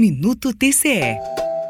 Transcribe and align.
Minuto 0.00 0.56
TCE. 0.56 1.20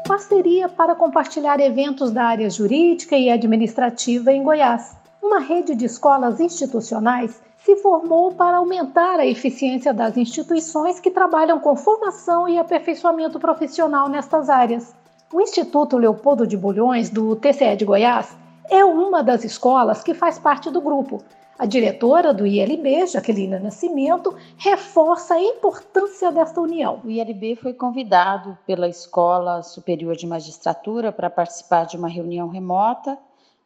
Parceria 0.07 0.69
para 0.69 0.95
compartilhar 0.95 1.59
eventos 1.59 2.11
da 2.11 2.23
área 2.23 2.49
jurídica 2.49 3.17
e 3.17 3.29
administrativa 3.29 4.31
em 4.31 4.41
Goiás. 4.41 4.95
Uma 5.21 5.39
rede 5.41 5.75
de 5.75 5.83
escolas 5.83 6.39
institucionais 6.39 7.41
se 7.57 7.75
formou 7.75 8.31
para 8.31 8.55
aumentar 8.55 9.19
a 9.19 9.27
eficiência 9.27 9.93
das 9.93 10.15
instituições 10.15 10.97
que 10.97 11.11
trabalham 11.11 11.59
com 11.59 11.75
formação 11.75 12.47
e 12.47 12.57
aperfeiçoamento 12.57 13.37
profissional 13.37 14.07
nestas 14.07 14.49
áreas. 14.49 14.95
O 15.33 15.41
Instituto 15.41 15.97
Leopoldo 15.97 16.47
de 16.47 16.55
Bulhões, 16.55 17.09
do 17.09 17.35
TCE 17.35 17.75
de 17.75 17.83
Goiás, 17.83 18.33
é 18.69 18.85
uma 18.85 19.21
das 19.21 19.43
escolas 19.43 20.01
que 20.01 20.13
faz 20.13 20.39
parte 20.39 20.71
do 20.71 20.79
grupo, 20.79 21.21
a 21.61 21.65
diretora 21.67 22.33
do 22.33 22.47
ILB, 22.47 23.05
Jaqueline 23.05 23.59
Nascimento, 23.59 24.35
reforça 24.57 25.35
a 25.35 25.39
importância 25.39 26.31
desta 26.31 26.59
união. 26.59 26.99
O 27.05 27.11
ILB 27.11 27.55
foi 27.55 27.71
convidado 27.71 28.57
pela 28.65 28.89
Escola 28.89 29.61
Superior 29.61 30.15
de 30.15 30.25
Magistratura 30.25 31.11
para 31.11 31.29
participar 31.29 31.85
de 31.85 31.95
uma 31.95 32.09
reunião 32.09 32.47
remota, 32.47 33.15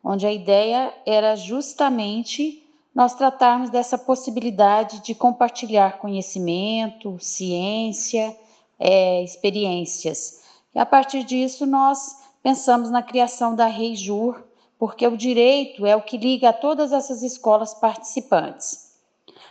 onde 0.03 0.27
a 0.27 0.33
ideia 0.33 0.93
era 1.05 1.37
justamente 1.37 2.61
nós 2.93 3.13
tratarmos 3.13 3.69
dessa 3.69 3.97
possibilidade 3.97 4.99
de 4.99 5.15
compartilhar 5.15 5.97
conhecimento, 5.97 7.17
ciência, 7.17 8.35
é, 8.77 9.23
experiências. 9.23 10.41
E 10.75 10.79
a 10.79 10.85
partir 10.85 11.23
disso, 11.23 11.65
nós 11.65 12.17
pensamos 12.43 12.91
na 12.91 13.01
criação 13.01 13.55
da 13.55 13.67
REIJUR, 13.67 14.43
porque 14.77 15.07
o 15.07 15.17
direito 15.17 15.85
é 15.85 15.95
o 15.95 16.01
que 16.01 16.17
liga 16.17 16.49
a 16.49 16.53
todas 16.53 16.91
essas 16.91 17.23
escolas 17.23 17.73
participantes. 17.73 18.93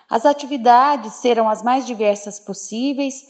As 0.08 0.26
atividades 0.26 1.14
serão 1.14 1.48
as 1.48 1.62
mais 1.62 1.86
diversas 1.86 2.38
possíveis 2.38 3.26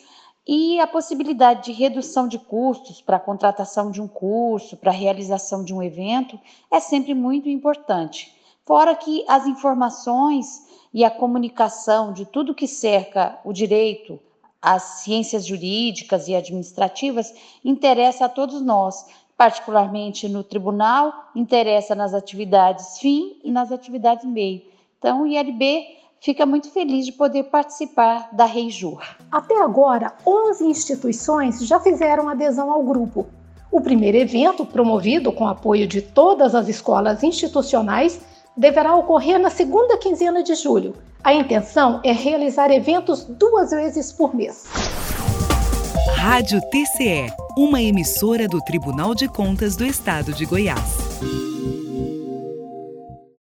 e 0.47 0.79
a 0.79 0.87
possibilidade 0.87 1.65
de 1.65 1.73
redução 1.73 2.29
de 2.29 2.39
custos 2.39 3.01
para 3.01 3.17
a 3.17 3.21
contratação 3.21 3.91
de 3.91 4.03
um 4.03 4.09
curso, 4.09 4.77
para 4.77 4.91
a 4.91 4.95
realização 4.95 5.65
de 5.65 5.73
um 5.73 5.83
evento, 5.83 6.39
é 6.71 6.81
sempre 6.81 7.15
muito 7.15 7.49
importante. 7.49 8.35
Fora 8.67 8.95
que 8.95 9.25
as 9.29 9.47
informações 9.47 10.67
e 10.93 11.05
a 11.05 11.11
comunicação 11.11 12.13
de 12.13 12.27
tudo 12.27 12.55
que 12.55 12.69
cerca 12.69 13.39
o 13.45 13.53
direito, 13.53 14.21
as 14.61 14.83
ciências 15.03 15.47
jurídicas 15.47 16.29
e 16.29 16.35
administrativas 16.35 17.35
interessa 17.65 18.25
a 18.25 18.29
todos 18.29 18.63
nós, 18.63 19.05
particularmente 19.37 20.29
no 20.29 20.45
tribunal, 20.45 21.13
interessa 21.35 21.95
nas 21.95 22.15
atividades 22.15 22.99
fim 22.99 23.41
e 23.43 23.51
nas 23.51 23.73
atividades 23.73 24.25
meio. 24.25 24.63
Então, 24.99 25.23
o 25.23 25.27
ILB 25.27 25.85
fica 26.21 26.47
muito 26.47 26.71
feliz 26.71 27.05
de 27.05 27.13
poder 27.13 27.45
participar 27.45 28.31
da 28.33 28.47
Reijur. 28.47 29.03
Até 29.31 29.61
agora, 29.61 30.15
11 30.27 30.65
instituições 30.65 31.67
já 31.67 31.79
fizeram 31.79 32.29
adesão 32.29 32.71
ao 32.71 32.83
grupo. 32.83 33.27
O 33.71 33.81
primeiro 33.81 34.17
evento, 34.17 34.65
promovido 34.65 35.33
com 35.33 35.47
apoio 35.47 35.87
de 35.87 36.01
todas 36.01 36.55
as 36.55 36.69
escolas 36.69 37.23
institucionais, 37.23 38.21
deverá 38.57 38.95
ocorrer 38.95 39.39
na 39.39 39.51
segunda 39.51 39.99
quinzena 39.99 40.43
de 40.43 40.55
julho. 40.55 40.95
A 41.23 41.35
intenção 41.35 42.01
é 42.05 42.13
realizar 42.13 42.71
eventos 42.71 43.25
duas 43.25 43.71
vezes 43.71 44.13
por 44.13 44.35
mês. 44.35 44.65
Rádio 46.17 46.61
TCE, 46.71 47.27
uma 47.57 47.81
emissora 47.81 48.49
do 48.49 48.61
Tribunal 48.61 49.15
de 49.15 49.29
Contas 49.29 49.77
do 49.77 49.85
Estado 49.85 50.33
de 50.33 50.45
Goiás. 50.45 50.99